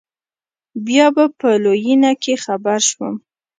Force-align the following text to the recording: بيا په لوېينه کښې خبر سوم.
بيا 0.85 1.07
په 1.39 1.49
لوېينه 1.63 2.11
کښې 2.21 2.35
خبر 2.45 2.79
سوم. 2.89 3.15